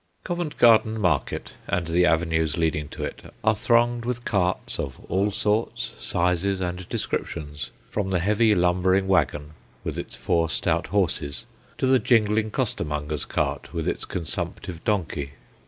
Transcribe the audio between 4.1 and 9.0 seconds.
carts of all sorts, sizes, and descriptions, from the heavy lumber